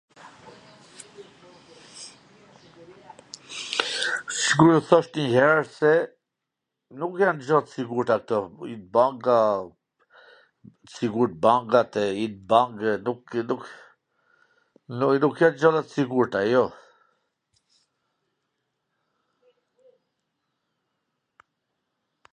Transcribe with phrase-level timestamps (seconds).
[4.43, 5.91] Sikur e thash njw her se
[6.97, 9.37] nuk jan gja t sigurta kto, uinbanka,
[10.87, 13.63] t sigurta bankat, e i bankat e nukw,
[15.23, 16.65] nuk jan gjana t sigurta jo,